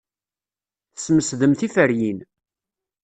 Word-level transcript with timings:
Tesmesdem 0.95 1.53
tiferyin. 1.59 2.19